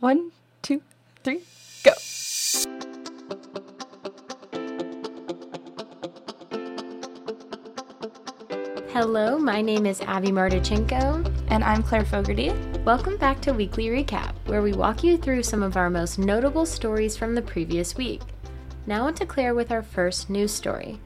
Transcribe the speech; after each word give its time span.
One, 0.00 0.32
two, 0.62 0.80
three, 1.24 1.42
go. 1.84 1.92
Hello, 8.94 9.38
my 9.38 9.60
name 9.60 9.84
is 9.84 10.00
Abbey 10.00 10.30
Martichenko. 10.30 11.30
And 11.50 11.62
I'm 11.62 11.82
Claire 11.82 12.06
Fogarty. 12.06 12.50
Welcome 12.82 13.18
back 13.18 13.42
to 13.42 13.52
Weekly 13.52 13.88
Recap, 13.88 14.32
where 14.46 14.62
we 14.62 14.72
walk 14.72 15.04
you 15.04 15.18
through 15.18 15.42
some 15.42 15.62
of 15.62 15.76
our 15.76 15.90
most 15.90 16.18
notable 16.18 16.64
stories 16.64 17.14
from 17.14 17.34
the 17.34 17.42
previous 17.42 17.94
week. 17.94 18.22
Now 18.86 19.04
on 19.04 19.12
to 19.16 19.26
Claire 19.26 19.54
with 19.54 19.70
our 19.70 19.82
first 19.82 20.30
news 20.30 20.50
story. 20.50 20.98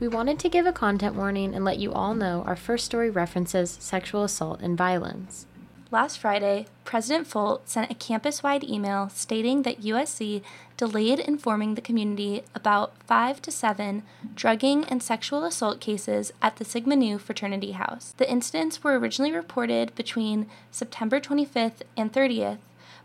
We 0.00 0.08
wanted 0.08 0.38
to 0.40 0.50
give 0.50 0.66
a 0.66 0.72
content 0.72 1.14
warning 1.14 1.54
and 1.54 1.64
let 1.64 1.78
you 1.78 1.94
all 1.94 2.14
know 2.14 2.42
our 2.46 2.56
first 2.56 2.84
story 2.84 3.08
references 3.08 3.78
sexual 3.80 4.22
assault 4.22 4.60
and 4.60 4.76
violence. 4.76 5.46
Last 5.90 6.18
Friday, 6.18 6.66
President 6.84 7.26
Folt 7.26 7.60
sent 7.64 7.90
a 7.90 7.94
campus 7.94 8.42
wide 8.42 8.62
email 8.62 9.08
stating 9.08 9.62
that 9.62 9.80
USC 9.80 10.42
delayed 10.76 11.18
informing 11.18 11.74
the 11.76 11.80
community 11.80 12.42
about 12.54 12.92
five 13.06 13.40
to 13.40 13.50
seven 13.50 14.02
drugging 14.34 14.84
and 14.84 15.02
sexual 15.02 15.44
assault 15.44 15.80
cases 15.80 16.30
at 16.42 16.56
the 16.56 16.64
Sigma 16.66 16.94
Nu 16.94 17.16
fraternity 17.16 17.72
house. 17.72 18.12
The 18.18 18.30
incidents 18.30 18.84
were 18.84 18.98
originally 18.98 19.32
reported 19.32 19.94
between 19.94 20.46
September 20.70 21.20
25th 21.20 21.80
and 21.96 22.12
30th, 22.12 22.58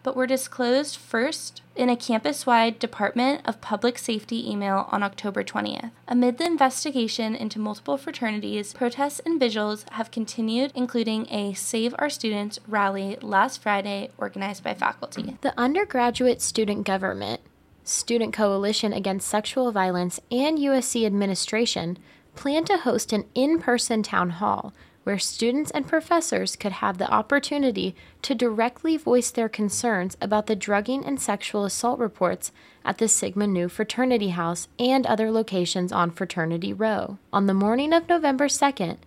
but 0.03 0.15
were 0.15 0.27
disclosed 0.27 0.97
first 0.97 1.61
in 1.75 1.89
a 1.89 1.95
campus 1.95 2.45
wide 2.45 2.77
Department 2.77 3.41
of 3.45 3.61
Public 3.61 3.97
Safety 3.97 4.49
email 4.49 4.87
on 4.91 5.01
October 5.01 5.43
20th. 5.43 5.91
Amid 6.07 6.37
the 6.37 6.45
investigation 6.45 7.35
into 7.35 7.57
multiple 7.57 7.97
fraternities, 7.97 8.73
protests 8.73 9.21
and 9.25 9.39
vigils 9.39 9.85
have 9.93 10.11
continued, 10.11 10.71
including 10.75 11.27
a 11.31 11.53
Save 11.53 11.95
Our 11.97 12.09
Students 12.09 12.59
rally 12.67 13.17
last 13.21 13.61
Friday 13.61 14.11
organized 14.17 14.63
by 14.63 14.73
faculty. 14.73 15.37
The 15.41 15.57
undergraduate 15.57 16.41
student 16.41 16.85
government, 16.85 17.41
Student 17.85 18.33
Coalition 18.33 18.93
Against 18.93 19.27
Sexual 19.27 19.71
Violence, 19.71 20.19
and 20.29 20.57
USC 20.57 21.05
administration 21.05 21.97
plan 22.35 22.65
to 22.65 22.77
host 22.77 23.13
an 23.13 23.25
in 23.35 23.59
person 23.59 24.03
town 24.03 24.31
hall 24.31 24.73
where 25.03 25.19
students 25.19 25.71
and 25.71 25.87
professors 25.87 26.55
could 26.55 26.71
have 26.73 26.97
the 26.97 27.11
opportunity 27.11 27.95
to 28.21 28.33
directly 28.33 28.97
voice 28.97 29.31
their 29.31 29.49
concerns 29.49 30.17
about 30.21 30.47
the 30.47 30.55
drugging 30.55 31.05
and 31.05 31.19
sexual 31.19 31.65
assault 31.65 31.99
reports 31.99 32.51
at 32.85 32.97
the 32.97 33.07
Sigma 33.07 33.47
Nu 33.47 33.67
fraternity 33.67 34.29
house 34.29 34.67
and 34.79 35.05
other 35.05 35.31
locations 35.31 35.91
on 35.91 36.11
Fraternity 36.11 36.73
Row. 36.73 37.17
On 37.31 37.47
the 37.47 37.53
morning 37.53 37.93
of 37.93 38.07
November 38.07 38.47
2nd, 38.47 38.97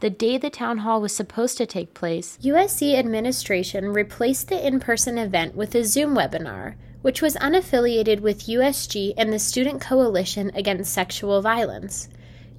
the 0.00 0.10
day 0.10 0.36
the 0.36 0.50
town 0.50 0.78
hall 0.78 1.00
was 1.00 1.14
supposed 1.14 1.56
to 1.56 1.66
take 1.66 1.94
place, 1.94 2.38
USC 2.42 2.94
administration 2.94 3.92
replaced 3.92 4.48
the 4.48 4.66
in 4.66 4.80
person 4.80 5.16
event 5.16 5.54
with 5.54 5.74
a 5.74 5.84
Zoom 5.84 6.14
webinar, 6.14 6.74
which 7.00 7.22
was 7.22 7.36
unaffiliated 7.36 8.20
with 8.20 8.46
USG 8.46 9.14
and 9.16 9.32
the 9.32 9.38
Student 9.38 9.80
Coalition 9.80 10.50
Against 10.54 10.92
Sexual 10.92 11.42
Violence. 11.42 12.08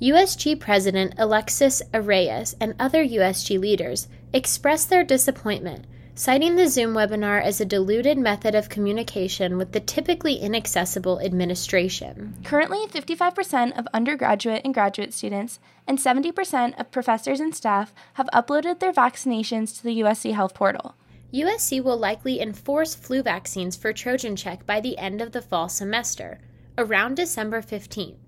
USG 0.01 0.59
President 0.59 1.13
Alexis 1.17 1.81
Areias 1.93 2.53
and 2.59 2.75
other 2.77 3.05
USG 3.05 3.57
leaders 3.57 4.09
expressed 4.33 4.89
their 4.89 5.05
disappointment, 5.05 5.85
citing 6.13 6.57
the 6.57 6.67
Zoom 6.67 6.93
webinar 6.93 7.41
as 7.41 7.61
a 7.61 7.65
diluted 7.65 8.17
method 8.17 8.55
of 8.55 8.67
communication 8.67 9.57
with 9.57 9.71
the 9.71 9.79
typically 9.79 10.35
inaccessible 10.35 11.21
administration. 11.21 12.35
Currently, 12.43 12.87
55% 12.87 13.79
of 13.79 13.87
undergraduate 13.93 14.63
and 14.65 14.73
graduate 14.73 15.13
students 15.13 15.61
and 15.87 15.97
70% 15.97 16.77
of 16.77 16.91
professors 16.91 17.39
and 17.39 17.55
staff 17.55 17.93
have 18.15 18.27
uploaded 18.33 18.79
their 18.79 18.91
vaccinations 18.91 19.77
to 19.77 19.83
the 19.83 20.01
USC 20.01 20.33
Health 20.33 20.53
Portal. 20.53 20.95
USC 21.33 21.81
will 21.81 21.97
likely 21.97 22.41
enforce 22.41 22.95
flu 22.95 23.23
vaccines 23.23 23.77
for 23.77 23.93
Trojan 23.93 24.35
Check 24.35 24.65
by 24.65 24.81
the 24.81 24.97
end 24.97 25.21
of 25.21 25.31
the 25.31 25.41
fall 25.41 25.69
semester, 25.69 26.39
around 26.77 27.15
December 27.15 27.61
15th 27.61 28.24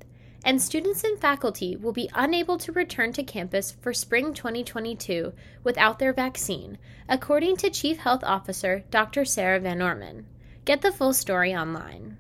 and 0.48 0.62
students 0.62 1.04
and 1.04 1.20
faculty 1.20 1.76
will 1.76 1.92
be 1.92 2.10
unable 2.16 2.58
to 2.58 2.72
return 2.72 3.12
to 3.12 3.22
campus 3.22 3.74
for 3.82 3.94
spring 3.94 4.34
2022 4.34 5.34
without 5.62 6.00
their 6.00 6.14
vaccine, 6.14 6.78
according 7.10 7.58
to 7.58 7.70
Chief 7.70 7.98
Health 7.98 8.24
Officer 8.24 8.86
Dr. 8.90 9.26
Sarah 9.26 9.60
Van 9.60 9.82
Orman. 9.82 10.26
Get 10.64 10.82
the 10.82 10.94
full 10.94 11.12
story 11.12 11.54
online. 11.54 12.16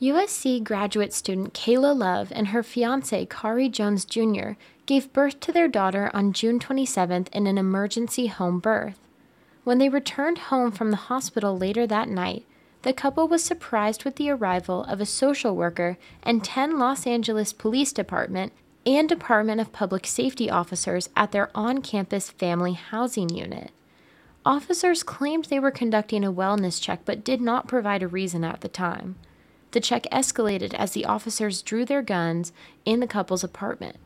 USC 0.00 0.64
graduate 0.64 1.12
student 1.12 1.52
Kayla 1.52 1.94
Love 1.94 2.32
and 2.34 2.48
her 2.48 2.62
fiance 2.62 3.26
Kari 3.26 3.68
Jones 3.68 4.06
Jr. 4.06 4.52
gave 4.86 5.12
birth 5.12 5.38
to 5.40 5.52
their 5.52 5.68
daughter 5.68 6.10
on 6.14 6.32
June 6.32 6.58
27th 6.58 7.28
in 7.34 7.46
an 7.46 7.58
emergency 7.58 8.28
home 8.28 8.60
birth. 8.60 8.98
When 9.62 9.76
they 9.76 9.90
returned 9.90 10.38
home 10.38 10.72
from 10.72 10.90
the 10.90 10.96
hospital 10.96 11.58
later 11.58 11.86
that 11.86 12.08
night, 12.08 12.46
the 12.82 12.92
couple 12.92 13.28
was 13.28 13.44
surprised 13.44 14.04
with 14.04 14.16
the 14.16 14.30
arrival 14.30 14.84
of 14.84 15.00
a 15.00 15.06
social 15.06 15.54
worker 15.54 15.96
and 16.22 16.44
10 16.44 16.78
Los 16.78 17.06
Angeles 17.06 17.52
Police 17.52 17.92
Department 17.92 18.52
and 18.84 19.08
Department 19.08 19.60
of 19.60 19.72
Public 19.72 20.06
Safety 20.06 20.50
officers 20.50 21.08
at 21.16 21.30
their 21.30 21.50
on 21.54 21.80
campus 21.80 22.30
family 22.30 22.72
housing 22.72 23.28
unit. 23.28 23.70
Officers 24.44 25.04
claimed 25.04 25.44
they 25.44 25.60
were 25.60 25.70
conducting 25.70 26.24
a 26.24 26.32
wellness 26.32 26.82
check 26.82 27.00
but 27.04 27.24
did 27.24 27.40
not 27.40 27.68
provide 27.68 28.02
a 28.02 28.08
reason 28.08 28.42
at 28.42 28.60
the 28.60 28.68
time. 28.68 29.14
The 29.70 29.80
check 29.80 30.06
escalated 30.10 30.74
as 30.74 30.92
the 30.92 31.04
officers 31.04 31.62
drew 31.62 31.84
their 31.84 32.02
guns 32.02 32.52
in 32.84 32.98
the 32.98 33.06
couple's 33.06 33.44
apartment. 33.44 33.96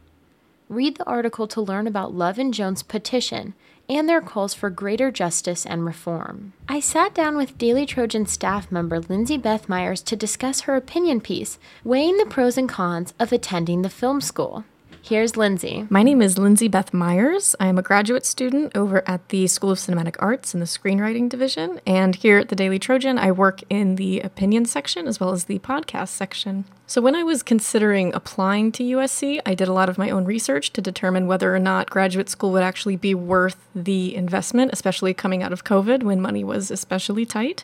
Read 0.68 0.96
the 0.96 1.06
article 1.06 1.46
to 1.48 1.60
learn 1.60 1.86
about 1.86 2.14
Love 2.14 2.38
and 2.38 2.52
Jones' 2.52 2.82
petition 2.82 3.54
and 3.88 4.08
their 4.08 4.20
calls 4.20 4.54
for 4.54 4.70
greater 4.70 5.10
justice 5.10 5.64
and 5.64 5.84
reform. 5.84 6.52
I 6.68 6.80
sat 6.80 7.14
down 7.14 7.36
with 7.36 7.58
Daily 7.58 7.86
Trojan 7.86 8.26
staff 8.26 8.70
member 8.70 9.00
Lindsay 9.00 9.38
Beth 9.38 9.68
Myers 9.68 10.02
to 10.02 10.16
discuss 10.16 10.62
her 10.62 10.76
opinion 10.76 11.20
piece, 11.20 11.58
weighing 11.84 12.16
the 12.18 12.26
pros 12.26 12.58
and 12.58 12.68
cons 12.68 13.14
of 13.18 13.32
attending 13.32 13.82
the 13.82 13.90
film 13.90 14.20
school. 14.20 14.64
Here's 15.08 15.36
Lindsay. 15.36 15.86
My 15.88 16.02
name 16.02 16.20
is 16.20 16.36
Lindsay 16.36 16.66
Beth 16.66 16.92
Myers. 16.92 17.54
I 17.60 17.68
am 17.68 17.78
a 17.78 17.82
graduate 17.82 18.26
student 18.26 18.76
over 18.76 19.08
at 19.08 19.28
the 19.28 19.46
School 19.46 19.70
of 19.70 19.78
Cinematic 19.78 20.16
Arts 20.18 20.52
in 20.52 20.58
the 20.58 20.66
Screenwriting 20.66 21.28
Division. 21.28 21.80
And 21.86 22.16
here 22.16 22.38
at 22.38 22.48
the 22.48 22.56
Daily 22.56 22.80
Trojan, 22.80 23.16
I 23.16 23.30
work 23.30 23.60
in 23.70 23.94
the 23.94 24.18
opinion 24.18 24.64
section 24.64 25.06
as 25.06 25.20
well 25.20 25.30
as 25.30 25.44
the 25.44 25.60
podcast 25.60 26.08
section. 26.08 26.64
So, 26.88 27.00
when 27.00 27.14
I 27.14 27.22
was 27.22 27.44
considering 27.44 28.12
applying 28.14 28.72
to 28.72 28.82
USC, 28.82 29.40
I 29.46 29.54
did 29.54 29.68
a 29.68 29.72
lot 29.72 29.88
of 29.88 29.96
my 29.96 30.10
own 30.10 30.24
research 30.24 30.72
to 30.72 30.80
determine 30.80 31.28
whether 31.28 31.54
or 31.54 31.60
not 31.60 31.88
graduate 31.88 32.28
school 32.28 32.50
would 32.50 32.64
actually 32.64 32.96
be 32.96 33.14
worth 33.14 33.64
the 33.76 34.12
investment, 34.12 34.72
especially 34.72 35.14
coming 35.14 35.40
out 35.40 35.52
of 35.52 35.62
COVID 35.62 36.02
when 36.02 36.20
money 36.20 36.42
was 36.42 36.68
especially 36.72 37.24
tight. 37.24 37.62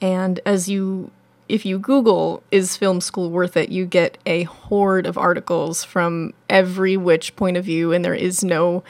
And 0.00 0.40
as 0.46 0.70
you 0.70 1.10
if 1.50 1.66
you 1.66 1.78
Google, 1.78 2.42
is 2.50 2.76
film 2.76 3.00
school 3.00 3.30
worth 3.30 3.56
it, 3.56 3.70
you 3.70 3.86
get 3.86 4.18
a 4.26 4.44
horde 4.44 5.06
of 5.06 5.18
articles 5.18 5.84
from 5.84 6.32
every 6.48 6.96
which 6.96 7.36
point 7.36 7.56
of 7.56 7.64
view, 7.64 7.92
and 7.92 8.04
there 8.04 8.14
is 8.14 8.42
no 8.42 8.82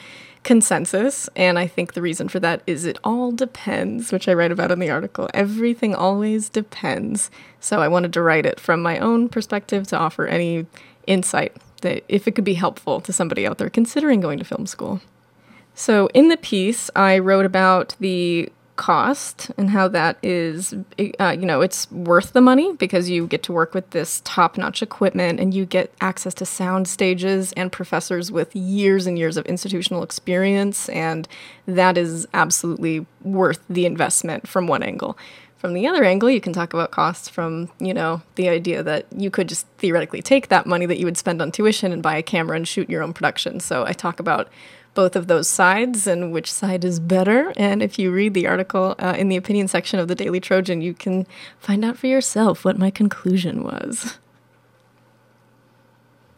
consensus. 0.43 1.29
And 1.35 1.59
I 1.59 1.67
think 1.67 1.93
the 1.93 2.01
reason 2.01 2.27
for 2.27 2.39
that 2.39 2.61
is 2.65 2.85
it 2.85 2.97
all 3.03 3.31
depends, 3.31 4.11
which 4.11 4.27
I 4.27 4.33
write 4.33 4.51
about 4.51 4.71
in 4.71 4.79
the 4.79 4.89
article. 4.89 5.29
Everything 5.33 5.93
always 5.93 6.49
depends. 6.49 7.29
So 7.59 7.79
I 7.79 7.87
wanted 7.87 8.13
to 8.13 8.21
write 8.21 8.45
it 8.45 8.59
from 8.59 8.81
my 8.81 8.97
own 8.99 9.29
perspective 9.29 9.87
to 9.87 9.97
offer 9.97 10.25
any 10.25 10.65
insight 11.07 11.55
that 11.81 12.03
if 12.07 12.27
it 12.27 12.35
could 12.35 12.43
be 12.43 12.53
helpful 12.53 13.01
to 13.01 13.13
somebody 13.13 13.45
out 13.45 13.57
there 13.57 13.69
considering 13.69 14.21
going 14.21 14.39
to 14.39 14.45
film 14.45 14.67
school. 14.67 15.01
So 15.73 16.07
in 16.13 16.27
the 16.27 16.37
piece, 16.37 16.89
I 16.95 17.17
wrote 17.19 17.45
about 17.45 17.95
the 17.99 18.51
cost 18.75 19.51
and 19.57 19.69
how 19.69 19.87
that 19.87 20.17
is, 20.23 20.73
uh, 21.19 21.35
you 21.37 21.45
know, 21.45 21.61
it's 21.61 21.89
worth 21.91 22.33
the 22.33 22.41
money 22.41 22.73
because 22.73 23.09
you 23.09 23.27
get 23.27 23.43
to 23.43 23.51
work 23.51 23.73
with 23.73 23.89
this 23.91 24.21
top 24.23 24.57
notch 24.57 24.81
equipment 24.81 25.39
and 25.39 25.53
you 25.53 25.65
get 25.65 25.93
access 26.01 26.33
to 26.33 26.45
sound 26.45 26.87
stages 26.87 27.53
and 27.53 27.71
professors 27.71 28.31
with 28.31 28.55
years 28.55 29.05
and 29.07 29.17
years 29.19 29.37
of 29.37 29.45
institutional 29.45 30.03
experience. 30.03 30.89
And 30.89 31.27
that 31.65 31.97
is 31.97 32.27
absolutely 32.33 33.05
worth 33.21 33.63
the 33.69 33.85
investment 33.85 34.47
from 34.47 34.67
one 34.67 34.83
angle. 34.83 35.17
From 35.57 35.75
the 35.75 35.85
other 35.85 36.03
angle, 36.03 36.27
you 36.27 36.41
can 36.41 36.53
talk 36.53 36.73
about 36.73 36.89
costs 36.89 37.29
from, 37.29 37.69
you 37.79 37.93
know, 37.93 38.23
the 38.33 38.49
idea 38.49 38.81
that 38.81 39.05
you 39.15 39.29
could 39.29 39.47
just 39.47 39.67
theoretically 39.77 40.23
take 40.23 40.47
that 40.47 40.65
money 40.65 40.87
that 40.87 40.97
you 40.97 41.05
would 41.05 41.17
spend 41.17 41.39
on 41.39 41.51
tuition 41.51 41.91
and 41.91 42.01
buy 42.01 42.17
a 42.17 42.23
camera 42.23 42.55
and 42.55 42.67
shoot 42.67 42.89
your 42.89 43.03
own 43.03 43.13
production. 43.13 43.59
So 43.59 43.85
I 43.85 43.93
talk 43.93 44.19
about 44.19 44.49
both 44.93 45.15
of 45.15 45.27
those 45.27 45.47
sides 45.47 46.07
and 46.07 46.31
which 46.31 46.51
side 46.51 46.83
is 46.83 46.99
better. 46.99 47.53
And 47.55 47.81
if 47.81 47.97
you 47.97 48.11
read 48.11 48.33
the 48.33 48.47
article 48.47 48.95
uh, 48.99 49.15
in 49.17 49.29
the 49.29 49.37
opinion 49.37 49.67
section 49.67 49.99
of 49.99 50.07
the 50.07 50.15
Daily 50.15 50.39
Trojan, 50.39 50.81
you 50.81 50.93
can 50.93 51.25
find 51.59 51.85
out 51.85 51.97
for 51.97 52.07
yourself 52.07 52.65
what 52.65 52.77
my 52.77 52.89
conclusion 52.89 53.63
was. 53.63 54.17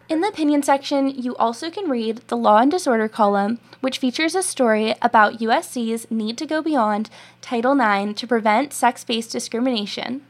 In 0.10 0.22
the 0.22 0.28
opinion 0.28 0.62
section, 0.62 1.08
you 1.10 1.36
also 1.38 1.72
can 1.72 1.90
read 1.90 2.18
the 2.28 2.38
Law 2.38 2.58
and 2.58 2.70
Disorder 2.70 3.08
column, 3.08 3.60
which 3.80 3.98
features 3.98 4.36
a 4.36 4.44
story 4.44 4.94
about 5.02 5.40
USC's 5.40 6.12
need 6.12 6.38
to 6.38 6.46
go 6.46 6.62
beyond 6.62 7.10
Title 7.42 7.80
IX 7.80 8.14
to 8.20 8.28
prevent 8.28 8.74
sex 8.74 9.04
based 9.04 9.32
discrimination. 9.32 10.22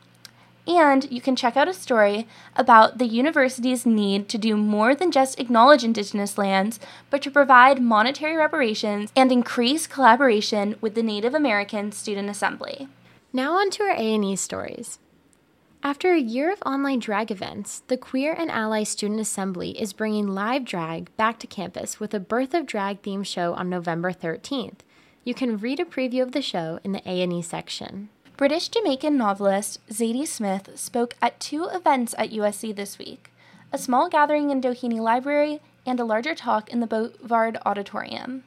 And 0.65 1.11
you 1.11 1.19
can 1.19 1.35
check 1.35 1.57
out 1.57 1.67
a 1.67 1.73
story 1.73 2.25
about 2.55 2.97
the 2.97 3.05
university's 3.05 3.85
need 3.85 4.29
to 4.29 4.37
do 4.37 4.55
more 4.55 4.95
than 4.95 5.11
just 5.11 5.39
acknowledge 5.39 5.83
Indigenous 5.83 6.37
lands, 6.37 6.79
but 7.09 7.21
to 7.23 7.31
provide 7.31 7.81
monetary 7.81 8.37
reparations 8.37 9.11
and 9.15 9.31
increase 9.31 9.87
collaboration 9.87 10.75
with 10.79 10.95
the 10.95 11.03
Native 11.03 11.33
American 11.33 11.91
Student 11.91 12.29
Assembly. 12.29 12.87
Now 13.33 13.57
on 13.57 13.71
to 13.71 13.83
our 13.83 13.95
A&E 13.95 14.35
stories. 14.37 14.99
After 15.85 16.13
a 16.13 16.19
year 16.19 16.49
of 16.49 16.63
online 16.65 16.99
drag 16.99 17.29
events, 17.29 17.83
the 17.87 17.97
Queer 17.97 18.31
and 18.31 18.49
Ally 18.49 18.83
Student 18.83 19.19
Assembly 19.19 19.71
is 19.71 19.91
bringing 19.91 20.29
live 20.29 20.63
drag 20.63 21.13
back 21.17 21.39
to 21.39 21.47
campus 21.47 21.99
with 21.99 22.13
a 22.13 22.21
Birth 22.21 22.53
of 22.53 22.65
Drag 22.65 23.01
themed 23.01 23.25
show 23.25 23.53
on 23.53 23.69
November 23.69 24.13
13th. 24.13 24.79
You 25.25 25.33
can 25.33 25.57
read 25.57 25.81
a 25.81 25.85
preview 25.85 26.21
of 26.21 26.31
the 26.31 26.41
show 26.41 26.79
in 26.85 26.93
the 26.93 27.01
A&E 27.05 27.41
section. 27.41 28.07
British 28.35 28.69
Jamaican 28.69 29.15
novelist 29.15 29.79
Zadie 29.91 30.27
Smith 30.27 30.71
spoke 30.73 31.15
at 31.21 31.39
two 31.39 31.65
events 31.65 32.15
at 32.17 32.31
USC 32.31 32.75
this 32.75 32.97
week 32.97 33.31
a 33.71 33.77
small 33.77 34.09
gathering 34.09 34.49
in 34.49 34.59
Doheny 34.59 34.99
Library 34.99 35.61
and 35.85 35.99
a 35.99 36.05
larger 36.05 36.33
talk 36.33 36.69
in 36.69 36.79
the 36.79 36.87
Bovard 36.87 37.57
Auditorium. 37.63 38.43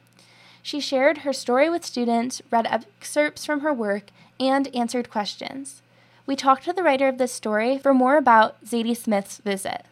She 0.61 0.81
shared 0.81 1.19
her 1.19 1.31
story 1.31 1.69
with 1.69 1.85
students, 1.85 2.41
read 2.51 2.67
excerpts 2.67 3.45
from 3.45 3.61
her 3.61 3.73
work, 3.73 4.03
and 4.39 4.73
answered 4.75 5.09
questions. 5.09 5.81
We 6.25 6.35
talked 6.35 6.65
to 6.65 6.73
the 6.73 6.83
writer 6.83 7.07
of 7.07 7.17
this 7.17 7.31
story 7.31 7.77
for 7.77 7.93
more 7.93 8.17
about 8.17 8.63
Zadie 8.65 8.95
Smith's 8.95 9.37
visit. 9.37 9.85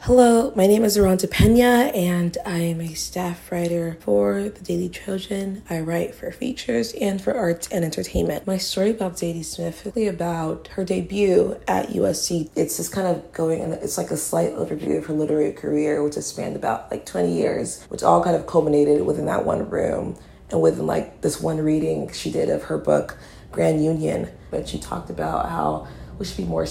Hello, 0.00 0.52
my 0.54 0.68
name 0.68 0.84
is 0.84 0.96
Arantza 0.96 1.28
Pena, 1.28 1.90
and 1.92 2.38
I 2.46 2.58
am 2.58 2.80
a 2.80 2.94
staff 2.94 3.50
writer 3.50 3.96
for 4.00 4.50
the 4.50 4.60
Daily 4.60 4.88
Trojan. 4.88 5.62
I 5.68 5.80
write 5.80 6.14
for 6.14 6.30
features 6.30 6.92
and 6.92 7.20
for 7.20 7.34
arts 7.34 7.66
and 7.72 7.84
entertainment. 7.84 8.46
My 8.46 8.56
story 8.56 8.90
about 8.90 9.14
Zadie 9.14 9.44
Smith 9.44 9.84
is 9.84 9.96
really 9.96 10.06
about 10.06 10.68
her 10.68 10.84
debut 10.84 11.58
at 11.66 11.88
USC. 11.88 12.50
It's 12.54 12.76
just 12.76 12.92
kind 12.92 13.08
of 13.08 13.32
going, 13.32 13.60
and 13.60 13.72
it's 13.72 13.98
like 13.98 14.12
a 14.12 14.16
slight 14.16 14.52
overview 14.54 14.98
of 14.98 15.06
her 15.06 15.14
literary 15.14 15.52
career, 15.52 16.04
which 16.04 16.14
has 16.14 16.26
spanned 16.26 16.54
about 16.54 16.88
like 16.92 17.04
20 17.04 17.34
years, 17.36 17.82
which 17.88 18.04
all 18.04 18.22
kind 18.22 18.36
of 18.36 18.46
culminated 18.46 19.04
within 19.04 19.26
that 19.26 19.44
one 19.44 19.68
room 19.68 20.16
and 20.50 20.62
within 20.62 20.86
like 20.86 21.22
this 21.22 21.40
one 21.40 21.58
reading 21.58 22.12
she 22.12 22.30
did 22.30 22.48
of 22.48 22.64
her 22.64 22.78
book, 22.78 23.18
Grand 23.50 23.84
Union. 23.84 24.28
But 24.52 24.68
she 24.68 24.78
talked 24.78 25.10
about 25.10 25.48
how 25.48 25.88
we 26.18 26.26
should 26.26 26.36
be 26.36 26.44
more 26.44 26.66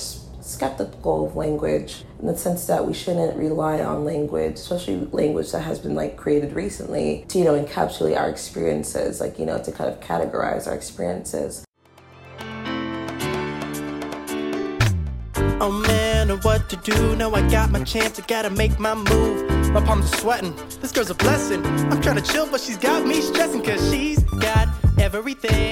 skeptical 0.46 1.26
of 1.26 1.36
language 1.36 2.04
in 2.20 2.28
the 2.28 2.38
sense 2.38 2.68
that 2.68 2.86
we 2.86 2.94
shouldn't 2.94 3.36
rely 3.36 3.82
on 3.82 4.06
language, 4.06 4.54
especially 4.54 5.08
language 5.12 5.52
that 5.52 5.62
has 5.62 5.80
been 5.80 5.96
like 5.96 6.18
created 6.18 6.54
recently 6.54 7.26
to, 7.30 7.40
you 7.40 7.44
know, 7.44 7.62
encapsulate 7.62 8.18
our 8.18 8.30
experiences, 8.30 9.20
like, 9.20 9.40
you 9.40 9.46
know, 9.46 9.62
to 9.62 9.72
kind 9.72 9.90
of 9.90 10.00
categorize 10.00 10.68
our 10.68 10.76
experiences. 10.76 11.66
Oh 15.62 15.72
man, 15.88 16.30
what 16.42 16.70
to 16.70 16.76
do? 16.78 17.16
Now 17.16 17.34
I 17.34 17.42
got 17.50 17.72
my 17.72 17.84
chance, 17.84 18.20
I 18.20 18.26
gotta 18.28 18.50
make 18.50 18.78
my 18.80 18.94
move. 18.94 19.72
My 19.72 19.82
palms 19.82 20.14
are 20.14 20.18
sweating, 20.18 20.56
this 20.80 20.92
girl's 20.92 21.10
a 21.10 21.16
blessing. 21.16 21.66
I'm 21.66 22.02
trying 22.02 22.18
to 22.18 22.22
chill, 22.22 22.48
but 22.50 22.62
she's 22.62 22.78
got 22.78 23.06
me 23.06 23.20
stressing, 23.20 23.64
cause 23.64 23.92
she's 23.92 24.24
got 24.24 24.68
everything 25.00 25.65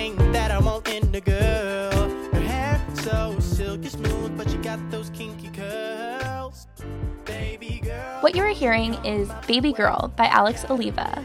hearing 8.63 8.94
is 9.04 9.30
Baby 9.45 9.74
Girl 9.74 10.13
by 10.15 10.25
Alex 10.27 10.63
Oliva. 10.69 11.21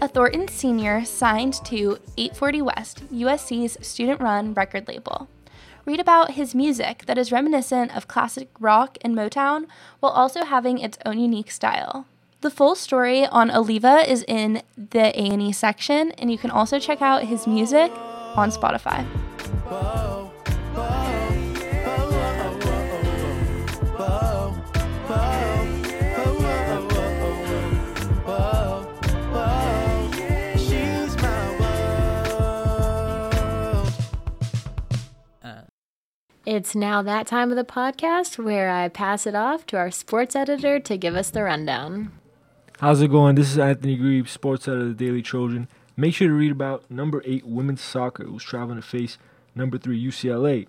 A 0.00 0.08
Thornton 0.08 0.48
senior 0.48 1.04
signed 1.04 1.54
to 1.66 1.96
840 2.16 2.62
West, 2.62 3.04
USC's 3.12 3.78
student 3.86 4.20
run 4.20 4.52
record 4.52 4.88
label. 4.88 5.28
Read 5.84 6.00
about 6.00 6.32
his 6.32 6.56
music 6.56 7.04
that 7.06 7.16
is 7.16 7.30
reminiscent 7.30 7.96
of 7.96 8.08
classic 8.08 8.48
rock 8.58 8.98
and 9.02 9.14
Motown 9.14 9.66
while 10.00 10.10
also 10.10 10.44
having 10.44 10.80
its 10.80 10.98
own 11.06 11.20
unique 11.20 11.52
style. 11.52 12.04
The 12.40 12.50
full 12.50 12.74
story 12.74 13.26
on 13.26 13.48
Oliva 13.48 13.98
is 14.10 14.24
in 14.26 14.62
the 14.76 15.16
A&E 15.16 15.52
section 15.52 16.10
and 16.18 16.32
you 16.32 16.36
can 16.36 16.50
also 16.50 16.80
check 16.80 17.00
out 17.00 17.22
his 17.22 17.46
music 17.46 17.92
on 18.34 18.50
Spotify. 18.50 19.06
It's 36.44 36.74
now 36.74 37.02
that 37.02 37.28
time 37.28 37.50
of 37.50 37.56
the 37.56 37.64
podcast 37.64 38.36
where 38.36 38.68
I 38.68 38.88
pass 38.88 39.28
it 39.28 39.36
off 39.36 39.64
to 39.66 39.76
our 39.76 39.92
sports 39.92 40.34
editor 40.34 40.80
to 40.80 40.96
give 40.96 41.14
us 41.14 41.30
the 41.30 41.44
rundown. 41.44 42.10
How's 42.80 43.00
it 43.00 43.12
going? 43.12 43.36
This 43.36 43.52
is 43.52 43.60
Anthony 43.60 43.96
Grieb, 43.96 44.26
sports 44.26 44.66
editor 44.66 44.86
of 44.86 44.98
the 44.98 45.04
Daily 45.04 45.22
Trojan. 45.22 45.68
Make 45.96 46.14
sure 46.14 46.26
to 46.26 46.34
read 46.34 46.50
about 46.50 46.90
number 46.90 47.22
eight 47.24 47.46
women's 47.46 47.80
soccer, 47.80 48.24
who's 48.24 48.42
traveling 48.42 48.80
to 48.80 48.82
face 48.82 49.18
number 49.54 49.78
three 49.78 50.04
UCLA. 50.04 50.66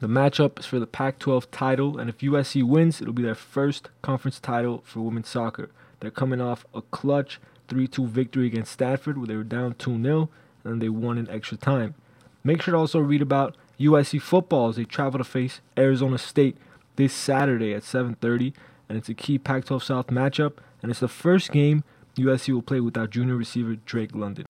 The 0.00 0.08
matchup 0.08 0.58
is 0.58 0.66
for 0.66 0.80
the 0.80 0.88
Pac 0.88 1.20
12 1.20 1.52
title, 1.52 1.96
and 1.96 2.10
if 2.10 2.18
USC 2.18 2.64
wins, 2.64 3.00
it'll 3.00 3.14
be 3.14 3.22
their 3.22 3.36
first 3.36 3.90
conference 4.02 4.40
title 4.40 4.82
for 4.84 5.02
women's 5.02 5.28
soccer. 5.28 5.70
They're 6.00 6.10
coming 6.10 6.40
off 6.40 6.66
a 6.74 6.82
clutch 6.82 7.38
3 7.68 7.86
2 7.86 8.08
victory 8.08 8.48
against 8.48 8.72
Stanford, 8.72 9.18
where 9.18 9.28
they 9.28 9.36
were 9.36 9.44
down 9.44 9.74
2 9.74 10.02
0, 10.02 10.28
and 10.64 10.82
they 10.82 10.88
won 10.88 11.16
in 11.16 11.30
extra 11.30 11.56
time. 11.56 11.94
Make 12.42 12.62
sure 12.62 12.72
to 12.72 12.78
also 12.78 12.98
read 12.98 13.22
about 13.22 13.54
USC 13.80 14.20
football 14.20 14.68
as 14.68 14.76
they 14.76 14.84
travel 14.84 15.18
to 15.18 15.24
face 15.24 15.60
Arizona 15.76 16.18
State 16.18 16.56
this 16.96 17.14
Saturday 17.14 17.72
at 17.72 17.82
7:30, 17.82 18.52
and 18.88 18.98
it's 18.98 19.08
a 19.08 19.14
key 19.14 19.38
Pac-12 19.38 19.82
South 19.82 20.08
matchup, 20.08 20.58
and 20.82 20.90
it's 20.90 21.00
the 21.00 21.08
first 21.08 21.50
game 21.50 21.82
USC 22.16 22.52
will 22.52 22.62
play 22.62 22.80
without 22.80 23.10
junior 23.10 23.36
receiver 23.36 23.76
Drake 23.86 24.14
London. 24.14 24.44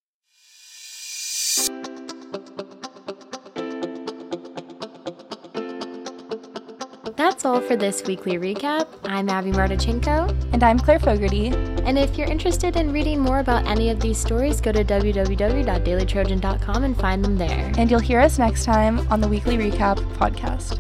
That's 7.17 7.45
all 7.45 7.61
for 7.61 7.77
this 7.77 8.03
weekly 8.05 8.39
recap. 8.39 8.89
I'm 9.05 9.29
Abbey 9.29 9.53
Martichenko. 9.53 10.31
And 10.53 10.63
I'm 10.63 10.79
Claire 10.79 10.99
Fogarty. 10.99 11.49
And 11.85 11.99
if 11.99 12.17
you're 12.17 12.29
interested 12.29 12.77
in 12.77 12.93
reading 12.93 13.21
more 13.21 13.41
about 13.41 13.67
any 13.67 13.91
of 13.91 14.01
these 14.01 14.19
stories, 14.19 14.61
go 14.61 14.73
to 14.73 14.85
www.dailytrojan.com 14.85 16.85
and 16.85 16.99
find 16.99 17.25
them 17.25 17.39
there. 17.39 17.73
And 17.79 17.91
you'll 17.91 18.01
hear 18.01 18.21
us 18.21 18.39
next 18.39 18.65
time 18.65 19.07
on 19.11 19.21
the 19.21 19.29
Weekly 19.29 19.57
Recap 19.57 19.97
podcast. 20.15 20.79